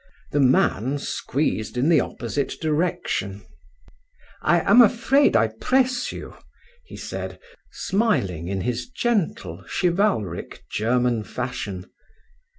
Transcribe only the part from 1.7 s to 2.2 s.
in the